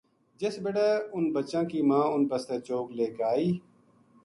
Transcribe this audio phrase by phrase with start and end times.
[0.39, 3.47] جس بِڑے انھ بچاں کی ماں اُنھ بسطے چوگ لے کے اَئی